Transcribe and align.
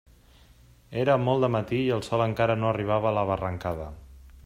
Era 1.01 1.17
molt 1.27 1.45
de 1.45 1.51
matí 1.57 1.81
i 1.89 1.93
el 1.99 2.03
sol 2.09 2.25
encara 2.25 2.59
no 2.63 2.73
arribava 2.73 3.11
a 3.11 3.17
la 3.19 3.29
barrancada. 3.35 3.93